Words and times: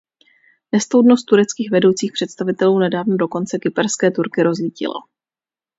Nestoudnost 0.71 1.25
tureckých 1.25 1.71
vedoucích 1.71 2.11
představitelů 2.13 2.79
nedávno 2.79 3.15
dokonce 3.17 3.59
kyperské 3.59 4.11
Turky 4.11 4.43
rozlítila. 4.43 4.93